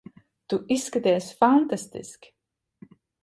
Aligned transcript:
Tu 0.53 0.57
izskaties 0.75 1.27
fantastiski. 1.43 2.33